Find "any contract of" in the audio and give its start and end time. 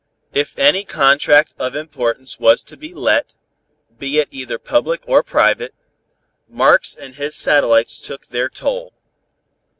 0.57-1.75